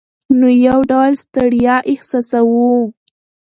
[0.39, 2.67] نو یو ډول ستړیا احساسوو.